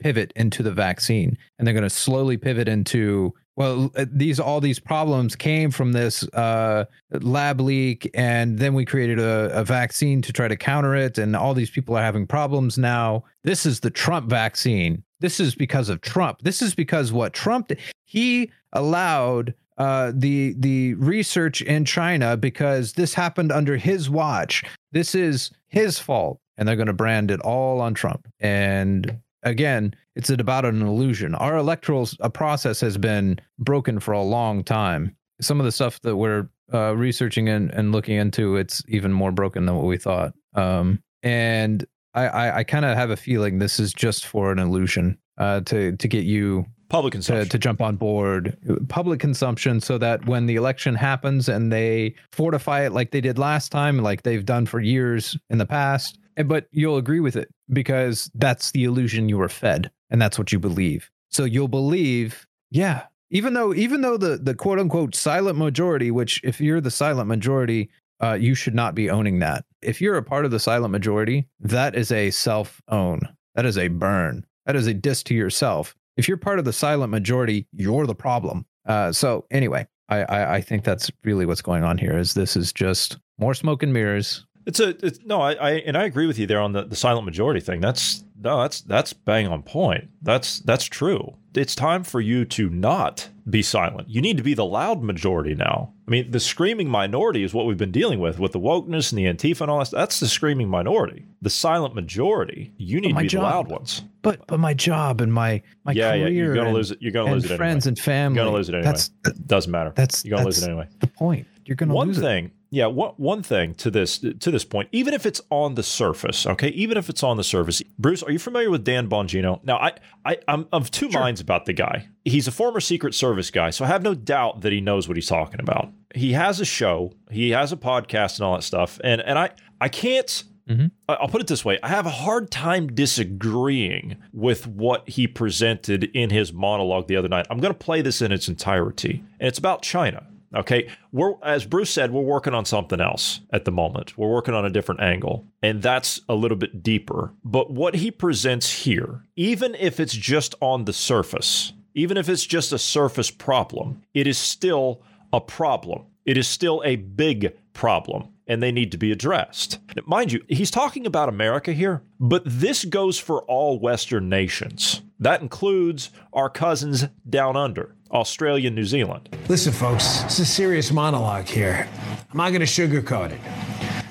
[0.00, 4.60] pivot into the vaccine, and they're going to slowly pivot into well uh, these all
[4.60, 10.22] these problems came from this uh, lab leak and then we created a, a, vaccine
[10.22, 13.24] to try to counter it and all these people are having problems now.
[13.42, 15.02] This is the trump vaccine.
[15.18, 16.38] This is because of trump.
[16.42, 22.92] This is because what trump did he allowed uh, the the research in china because
[22.92, 24.62] this happened under his watch.
[24.92, 28.28] This is his fault and they're going to brand it all on trump.
[28.38, 31.36] And again, it's about an illusion.
[31.36, 35.16] Our electoral uh, process has been broken for a long time.
[35.40, 39.30] Some of the stuff that we're uh, researching and, and looking into, it's even more
[39.30, 40.34] broken than what we thought.
[40.54, 44.58] Um, and I, I, I kind of have a feeling this is just for an
[44.58, 48.56] illusion uh, to to get you public consumption to, to, jump on board
[48.88, 53.38] public consumption so that when the election happens and they fortify it like they did
[53.38, 57.48] last time like they've done for years in the past but you'll agree with it
[57.72, 61.10] because that's the illusion you were fed and that's what you believe.
[61.30, 66.40] So you'll believe, yeah, even though even though the the quote unquote silent majority, which
[66.44, 67.90] if you're the silent majority,
[68.22, 69.64] uh, you should not be owning that.
[69.82, 73.20] If you're a part of the silent majority, that is a self own.
[73.54, 74.44] that is a burn.
[74.66, 75.94] That is a diss to yourself.
[76.16, 78.66] If you're part of the silent majority, you're the problem.
[78.86, 82.18] Uh, so anyway, I, I, I think that's really what's going on here.
[82.18, 84.46] Is this is just more smoke and mirrors.
[84.68, 86.94] It's a it's, no, I, I and I agree with you there on the, the
[86.94, 87.80] silent majority thing.
[87.80, 90.10] That's no, that's that's bang on point.
[90.20, 91.36] That's that's true.
[91.54, 94.10] It's time for you to not be silent.
[94.10, 95.94] You need to be the loud majority now.
[96.06, 99.18] I mean, the screaming minority is what we've been dealing with with the wokeness and
[99.18, 99.90] the antifa and all that.
[99.90, 101.24] That's the screaming minority.
[101.40, 104.02] The silent majority, you need to be job, the loud ones.
[104.20, 106.98] But but my job and my my yeah, career, yeah, you're gonna and, lose it.
[107.00, 107.56] You're gonna lose it.
[107.56, 107.92] Friends anyway.
[107.92, 108.36] and family.
[108.36, 108.84] You're gonna lose it anyway.
[108.92, 109.08] That's
[109.46, 109.94] doesn't matter.
[109.96, 110.88] That's you're gonna that's lose it anyway.
[111.00, 111.46] The point.
[111.64, 112.44] You're gonna lose one thing.
[112.46, 112.52] It.
[112.70, 116.46] Yeah, one, one thing to this to this point, even if it's on the surface,
[116.46, 119.64] okay, even if it's on the surface, Bruce, are you familiar with Dan Bongino?
[119.64, 119.92] Now, I,
[120.24, 121.20] I I'm of two sure.
[121.20, 122.08] minds about the guy.
[122.24, 125.16] He's a former Secret Service guy, so I have no doubt that he knows what
[125.16, 125.90] he's talking about.
[126.14, 129.50] He has a show, he has a podcast, and all that stuff, and and I
[129.80, 130.86] I can't Mm-hmm.
[131.08, 136.04] I'll put it this way I have a hard time disagreeing with what he presented
[136.14, 137.46] in his monologue the other night.
[137.48, 140.26] I'm going to play this in its entirety, and it's about China.
[140.54, 144.16] Okay, we're as Bruce said, we're working on something else at the moment.
[144.16, 147.32] We're working on a different angle, and that's a little bit deeper.
[147.44, 152.46] But what he presents here, even if it's just on the surface, even if it's
[152.46, 156.04] just a surface problem, it is still a problem.
[156.24, 159.78] It is still a big problem and they need to be addressed.
[160.06, 165.02] Mind you, he's talking about America here, but this goes for all Western nations.
[165.20, 169.28] That includes our cousins down under, Australia New Zealand.
[169.48, 171.88] Listen, folks, it's a serious monologue here.
[172.30, 173.40] I'm not going to sugarcoat it.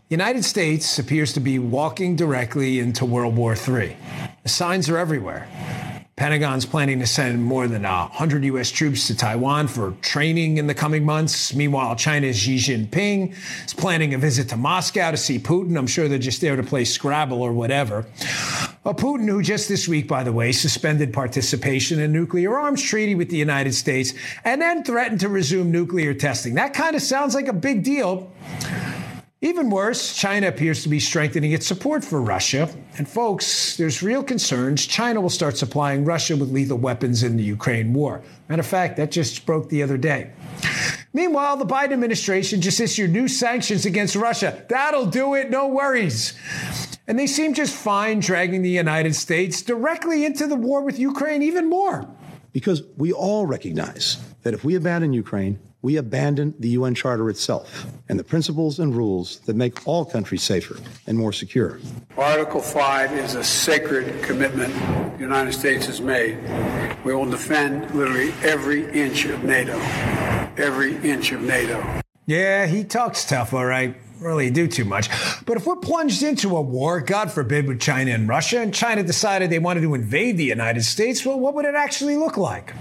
[0.09, 3.95] The United States appears to be walking directly into World War III.
[4.43, 5.47] The signs are everywhere.
[6.17, 8.71] Pentagon's planning to send more than 100 U.S.
[8.71, 11.53] troops to Taiwan for training in the coming months.
[11.53, 15.77] Meanwhile, China's Xi Jinping is planning a visit to Moscow to see Putin.
[15.77, 18.07] I'm sure they're just there to play Scrabble or whatever.
[18.87, 23.15] A Putin who just this week, by the way, suspended participation in nuclear arms treaty
[23.15, 24.13] with the United States
[24.45, 26.53] and then threatened to resume nuclear testing.
[26.53, 28.31] That kind of sounds like a big deal.
[29.41, 32.73] Even worse, China appears to be strengthening its support for Russia.
[32.97, 37.43] And folks, there's real concerns China will start supplying Russia with lethal weapons in the
[37.43, 38.21] Ukraine war.
[38.47, 40.31] Matter of fact, that just broke the other day.
[41.11, 44.63] Meanwhile, the Biden administration just issued new sanctions against Russia.
[44.69, 46.39] That'll do it, no worries.
[47.07, 51.41] And they seem just fine dragging the United States directly into the war with Ukraine
[51.41, 52.05] even more.
[52.51, 57.85] Because we all recognize that if we abandon Ukraine, we abandon the UN Charter itself
[58.09, 61.79] and the principles and rules that make all countries safer and more secure.
[62.17, 64.73] Article 5 is a sacred commitment
[65.17, 66.37] the United States has made.
[67.05, 69.77] We will defend literally every inch of NATO.
[70.57, 72.01] Every inch of NATO.
[72.25, 73.95] Yeah, he talks tough, all right.
[74.19, 75.09] Really do too much.
[75.45, 79.03] But if we're plunged into a war, God forbid, with China and Russia, and China
[79.03, 82.73] decided they wanted to invade the United States, well, what would it actually look like?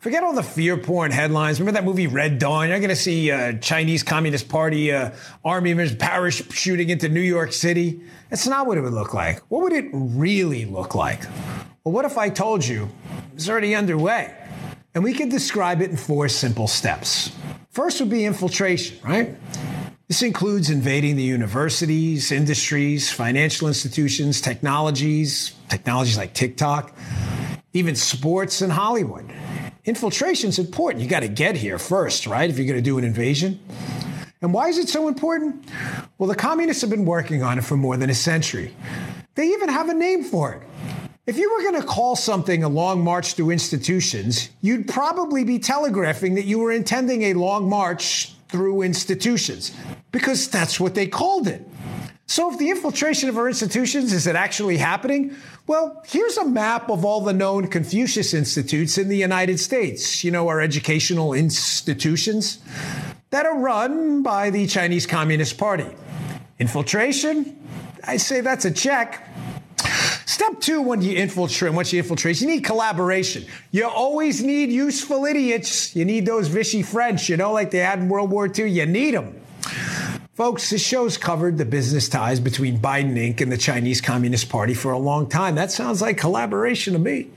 [0.00, 1.60] Forget all the fear porn headlines.
[1.60, 2.68] Remember that movie Red Dawn?
[2.68, 5.12] You're going to see uh, Chinese Communist Party uh,
[5.44, 8.00] army members parachuting into New York City.
[8.28, 9.38] That's not what it would look like.
[9.50, 11.22] What would it really look like?
[11.84, 12.88] Well, what if I told you
[13.34, 14.34] it's already underway?
[14.94, 17.32] And we could describe it in four simple steps.
[17.70, 19.34] First would be infiltration, right?
[20.08, 26.94] This includes invading the universities, industries, financial institutions, technologies, technologies like TikTok,
[27.72, 29.32] even sports and Hollywood.
[29.86, 31.02] Infiltration is important.
[31.02, 32.50] You got to get here first, right?
[32.50, 33.58] If you're going to do an invasion.
[34.42, 35.70] And why is it so important?
[36.18, 38.76] Well, the communists have been working on it for more than a century.
[39.36, 40.62] They even have a name for it.
[41.26, 45.58] If you were going to call something a long march through institutions, you'd probably be
[45.58, 49.72] telegraphing that you were intending a long march through institutions,
[50.12, 51.66] because that's what they called it.
[52.26, 55.34] So, if the infiltration of our institutions is it actually happening?
[55.66, 60.22] Well, here's a map of all the known Confucius institutes in the United States.
[60.22, 62.60] You know, our educational institutions
[63.30, 65.88] that are run by the Chinese Communist Party.
[66.60, 67.58] Infiltration?
[68.04, 69.28] I say that's a check.
[70.34, 73.44] Step two, when you infiltrate, once you infiltrate, you need collaboration.
[73.70, 75.94] You always need useful idiots.
[75.94, 78.68] You need those Vichy French, you know, like they had in World War II.
[78.68, 79.40] You need them.
[80.34, 83.42] Folks, this show's covered the business ties between Biden Inc.
[83.42, 85.54] and the Chinese Communist Party for a long time.
[85.54, 87.28] That sounds like collaboration to me.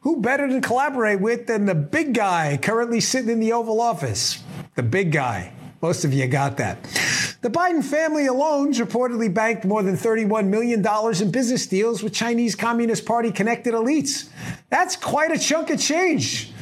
[0.00, 4.42] Who better to collaborate with than the big guy currently sitting in the Oval Office?
[4.74, 5.54] The big guy.
[5.80, 7.29] Most of you got that.
[7.42, 10.84] The Biden family alone reportedly banked more than $31 million
[11.22, 14.28] in business deals with Chinese Communist Party connected elites.
[14.68, 16.52] That's quite a chunk of change.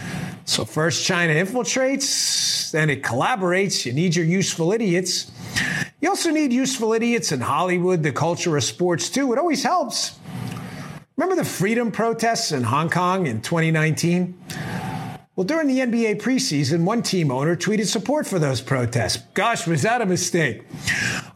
[0.45, 3.87] So, first China infiltrates, then it collaborates.
[3.87, 5.33] You need your useful idiots.
[6.01, 9.33] You also need useful idiots in Hollywood, the culture of sports, too.
[9.33, 10.17] It always helps.
[11.17, 14.39] Remember the freedom protests in Hong Kong in 2019?
[15.39, 19.19] Well, during the NBA preseason, one team owner tweeted support for those protests.
[19.35, 20.65] Gosh, was that a mistake?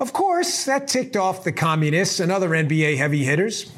[0.00, 3.70] Of course, that ticked off the communists and other NBA heavy hitters.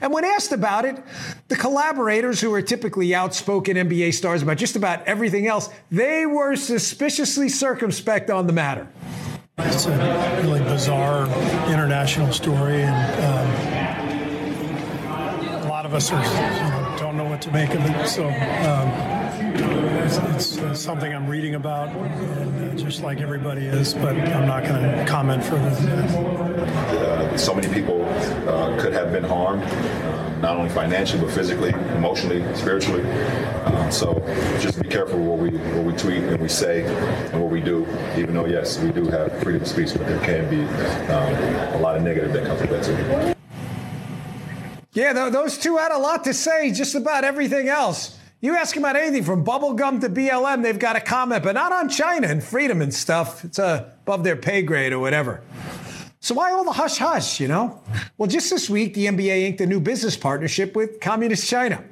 [0.00, 1.00] And when asked about it,
[1.46, 6.56] the collaborators, who are typically outspoken NBA stars about just about everything else, they were
[6.56, 8.88] suspiciously circumspect on the matter.
[9.58, 11.28] It's a really bizarre
[11.72, 13.24] international story, and
[15.06, 18.08] um, a lot of us are, you know, don't know what to make of it.
[18.08, 19.17] So um,
[19.54, 24.46] it's, it's uh, something I'm reading about, and, uh, just like everybody is, but I'm
[24.46, 26.10] not going to comment further than that.
[26.10, 28.04] Uh, so many people
[28.48, 33.02] uh, could have been harmed, um, not only financially, but physically, emotionally, spiritually.
[33.64, 34.14] Um, so
[34.60, 37.86] just be careful what we what we tweet and we say and what we do.
[38.16, 40.62] Even though yes, we do have freedom of speech, but there can be
[41.12, 43.34] um, a lot of negative that comes with that too.
[44.92, 48.17] Yeah, those two had a lot to say just about everything else.
[48.40, 51.72] You ask them about anything from bubblegum to BLM, they've got a comment, but not
[51.72, 53.44] on China and freedom and stuff.
[53.44, 55.42] It's uh, above their pay grade or whatever.
[56.20, 57.82] So why all the hush hush, you know?
[58.16, 61.82] Well, just this week, the NBA inked a new business partnership with Communist China.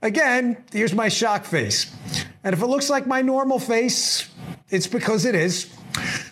[0.00, 1.94] Again, here's my shock face.
[2.42, 4.28] And if it looks like my normal face,
[4.70, 5.70] it's because it is.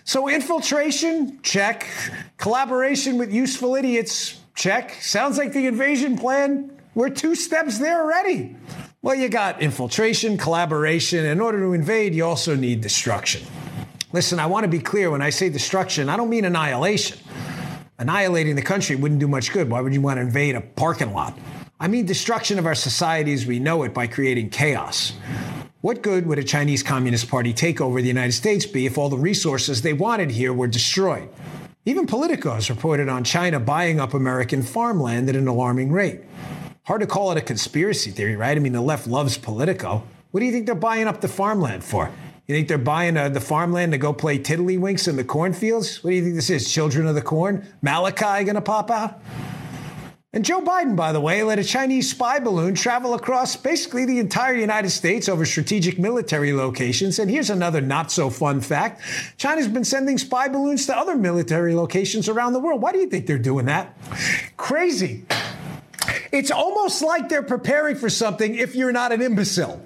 [0.05, 1.87] So infiltration, check.
[2.37, 4.93] Collaboration with useful idiots, Check.
[5.01, 6.71] Sounds like the invasion plan.
[6.95, 8.57] We're two steps there already.
[9.05, 11.25] Well, you got infiltration, collaboration.
[11.25, 13.43] In order to invade, you also need destruction.
[14.13, 17.19] Listen, I want to be clear when I say destruction, I don't mean annihilation.
[17.99, 19.69] Annihilating the country wouldn't do much good.
[19.69, 21.37] Why would you want to invade a parking lot?
[21.81, 25.15] I mean destruction of our society as we know it by creating chaos.
[25.81, 29.09] What good would a Chinese Communist Party takeover of the United States be if all
[29.09, 31.29] the resources they wanted here were destroyed?
[31.85, 36.21] Even Politico has reported on China buying up American farmland at an alarming rate.
[36.85, 38.57] Hard to call it a conspiracy theory, right?
[38.57, 40.03] I mean, the left loves Politico.
[40.33, 42.11] What do you think they're buying up the farmland for?
[42.49, 46.03] You think they're buying uh, the farmland to go play tiddlywinks in the cornfields?
[46.03, 46.73] What do you think this is?
[46.73, 47.65] Children of the Corn?
[47.83, 49.23] Malachi going to pop out?
[50.33, 54.19] And Joe Biden, by the way, let a Chinese spy balloon travel across basically the
[54.19, 57.21] entire United States over strategic military locations.
[57.21, 59.03] And here's another not so fun fact
[59.37, 62.83] China's been sending spy balloons to other military locations around the world.
[62.83, 63.97] Why do you think they're doing that?
[64.57, 65.27] Crazy.
[66.33, 69.85] It's almost like they're preparing for something if you're not an imbecile.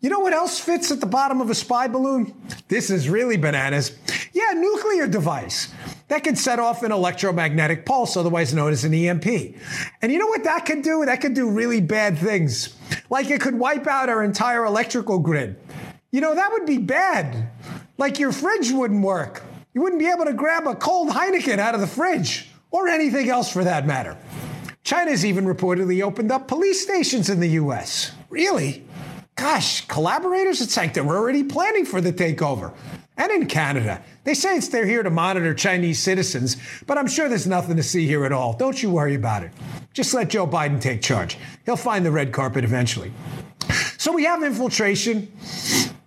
[0.00, 2.34] You know what else fits at the bottom of a spy balloon?
[2.68, 3.96] This is really bananas.
[4.32, 5.72] Yeah, nuclear device
[6.08, 9.26] that can set off an electromagnetic pulse, otherwise known as an EMP.
[10.00, 11.04] And you know what that could do?
[11.04, 12.74] That could do really bad things.
[13.10, 15.56] Like it could wipe out our entire electrical grid.
[16.10, 17.50] You know, that would be bad.
[17.98, 19.42] Like your fridge wouldn't work.
[19.74, 23.28] You wouldn't be able to grab a cold Heineken out of the fridge or anything
[23.28, 24.16] else for that matter.
[24.88, 28.12] China's even reportedly opened up police stations in the US.
[28.30, 28.86] Really?
[29.36, 32.72] Gosh, collaborators, it's like they're already planning for the takeover
[33.18, 34.02] and in Canada.
[34.24, 37.82] They say it's they're here to monitor Chinese citizens, but I'm sure there's nothing to
[37.82, 38.54] see here at all.
[38.54, 39.50] Don't you worry about it.
[39.92, 41.36] Just let Joe Biden take charge.
[41.66, 43.12] He'll find the red carpet eventually.
[43.98, 45.30] So we have infiltration,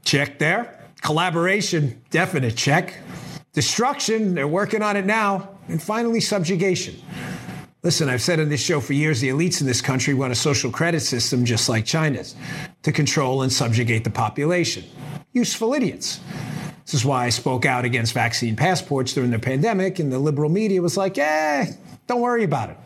[0.03, 0.89] check there.
[1.01, 2.95] Collaboration, definite check.
[3.53, 5.49] Destruction, they're working on it now.
[5.67, 6.95] And finally, subjugation.
[7.83, 10.35] Listen, I've said on this show for years the elites in this country want a
[10.35, 12.35] social credit system just like China's
[12.83, 14.83] to control and subjugate the population.
[15.31, 16.19] Useful idiots.
[16.85, 20.47] This is why I spoke out against vaccine passports during the pandemic, and the liberal
[20.51, 21.71] media was like, eh,
[22.05, 22.77] don't worry about it.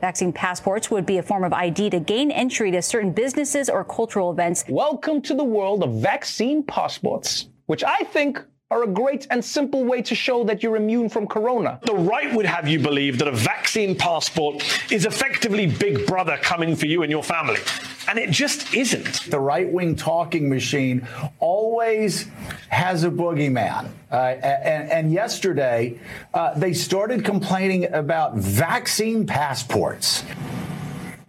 [0.00, 3.82] Vaccine passports would be a form of ID to gain entry to certain businesses or
[3.82, 4.64] cultural events.
[4.68, 8.40] Welcome to the world of vaccine passports, which I think
[8.72, 11.78] are a great and simple way to show that you're immune from corona.
[11.82, 16.74] The right would have you believe that a vaccine passport is effectively Big Brother coming
[16.74, 17.60] for you and your family.
[18.08, 19.30] And it just isn't.
[19.30, 21.06] The right wing talking machine
[21.38, 22.28] always
[22.70, 23.90] has a boogeyman.
[24.10, 26.00] Uh, and, and, yesterday,
[26.32, 30.24] uh, they started complaining about vaccine passports.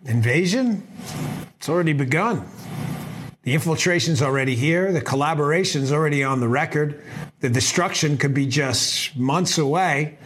[0.06, 0.88] Invasion?
[1.58, 2.46] It's already begun.
[3.44, 4.94] The infiltration's already here.
[4.94, 7.04] The collaboration's already on the record.
[7.42, 10.18] The destruction could be just months away.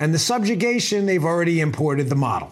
[0.00, 2.50] And the subjugation, they've already imported the model.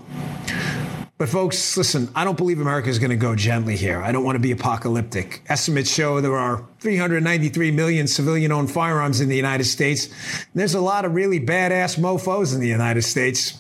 [1.23, 4.03] But folks, listen, I don't believe America is going to go gently here.
[4.03, 5.45] I don't want to be apocalyptic.
[5.49, 10.09] Estimates show there are 393 million civilian owned firearms in the United States.
[10.53, 13.57] There's a lot of really badass mofos in the United States.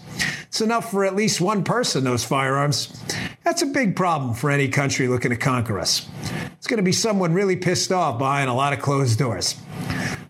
[0.48, 3.00] It's enough for at least one person, those firearms.
[3.44, 6.08] That's a big problem for any country looking to conquer us.
[6.54, 9.54] It's going to be someone really pissed off behind a lot of closed doors.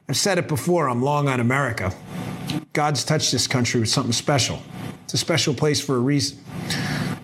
[0.07, 1.95] I've said it before, I'm long on America.
[2.75, 4.61] God's touched this country with something special.
[5.05, 6.39] It's a special place for a reason.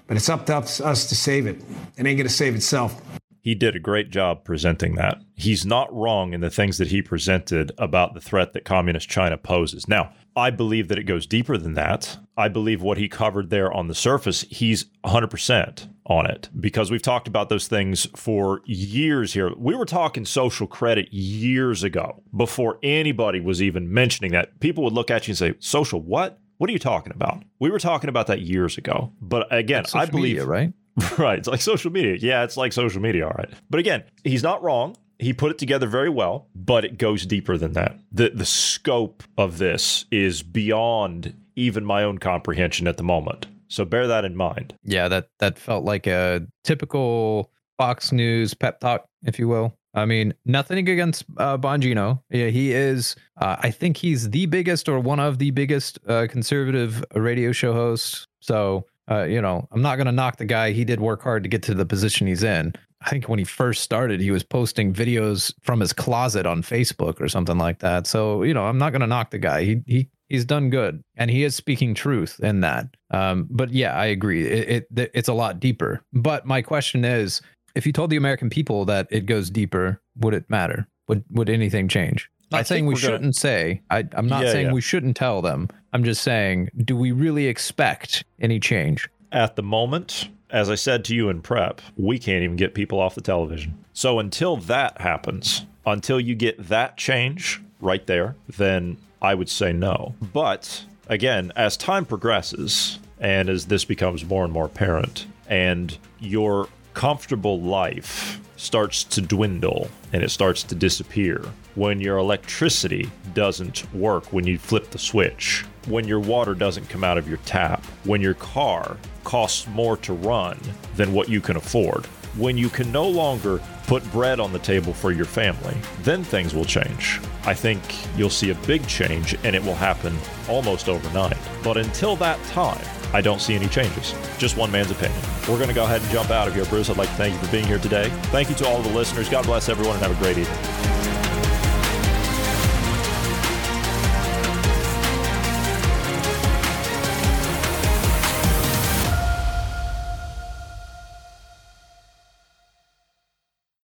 [0.09, 1.61] But it's up to us, to save it.
[1.97, 3.01] It ain't going to save itself.
[3.41, 5.23] He did a great job presenting that.
[5.37, 9.39] He's not wrong in the things that he presented about the threat that communist China
[9.39, 9.87] poses.
[9.87, 12.19] Now, I believe that it goes deeper than that.
[12.37, 17.03] I believe what he covered there on the surface, he's 100% on it because we've
[17.03, 19.53] talked about those things for years here.
[19.57, 24.59] We were talking social credit years ago before anybody was even mentioning that.
[24.61, 26.39] People would look at you and say, Social what?
[26.59, 27.43] What are you talking about?
[27.61, 29.13] We were talking about that years ago.
[29.21, 30.37] But again, I believe.
[30.37, 30.73] media, right?
[31.19, 31.39] Right.
[31.39, 32.17] It's like social media.
[32.21, 33.25] Yeah, it's like social media.
[33.27, 33.49] All right.
[33.71, 34.97] But again, he's not wrong.
[35.21, 37.99] He put it together very well, but it goes deeper than that.
[38.11, 43.47] The the scope of this is beyond even my own comprehension at the moment.
[43.69, 44.75] So bear that in mind.
[44.85, 49.78] Yeah, that that felt like a typical Fox News pep talk, if you will.
[49.95, 52.23] I mean, nothing against uh, Bongino.
[52.31, 53.17] Yeah, he is.
[53.41, 57.73] Uh, I think he's the biggest or one of the biggest uh, conservative radio show
[57.73, 58.27] hosts.
[58.41, 60.73] So, uh, you know, I'm not going to knock the guy.
[60.73, 62.75] He did work hard to get to the position he's in.
[63.01, 67.21] I think when he first started, he was posting videos from his closet on Facebook
[67.21, 68.07] or something like that.
[68.07, 69.65] So, you know, I'm not going to knock the guy.
[69.65, 72.89] He he he's done good, and he is speaking truth in that.
[73.11, 74.47] Um, but yeah, I agree.
[74.47, 76.03] It, it it's a lot deeper.
[76.13, 77.41] But my question is,
[77.75, 80.89] if you told the American people that it goes deeper, would it matter?
[81.09, 82.31] Would would anything change?
[82.51, 83.83] Not I saying we we're gonna- shouldn't say.
[83.91, 84.73] I, I'm not Yeah, saying yeah.
[84.73, 85.69] we shouldn't tell them.
[85.93, 89.09] I'm just saying, do we really expect any change?
[89.33, 93.01] At the moment, as I said to you in prep, we can't even get people
[93.01, 93.75] off the television.
[93.93, 99.73] So until that happens, until you get that change right there, then I would say
[99.75, 100.15] no.
[100.33, 106.69] But again, as time progresses and as this becomes more and more apparent, and your
[106.99, 111.41] comfortable life starts to dwindle and it starts to disappear,
[111.77, 117.05] when your electricity doesn't work when you flip the switch, when your water doesn't come
[117.05, 120.59] out of your tap, when your car costs more to run
[120.97, 122.05] than what you can afford,
[122.37, 126.53] when you can no longer put bread on the table for your family, then things
[126.53, 127.21] will change.
[127.45, 127.81] I think
[128.19, 130.19] you'll see a big change and it will happen
[130.49, 131.39] almost overnight.
[131.63, 134.15] But until that time, I don't see any changes.
[134.39, 135.21] Just one man's opinion.
[135.49, 136.65] We're going to go ahead and jump out of here.
[136.67, 138.11] Bruce, I'd like to thank you for being here today.
[138.25, 139.29] Thank you to all the listeners.
[139.29, 141.18] God bless everyone and have a great evening.